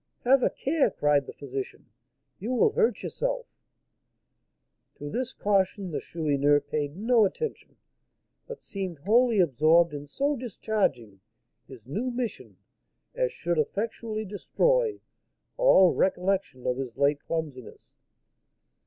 [0.23, 1.91] "Have a care!" cried the physician.
[2.39, 3.45] "You will hurt yourself!"
[4.95, 7.75] To this caution the Chourineur paid no attention,
[8.47, 11.21] but seemed wholly absorbed in so discharging
[11.67, 12.57] his new mission
[13.13, 15.01] as should effectually destroy
[15.55, 17.95] all recollection of his late clumsiness.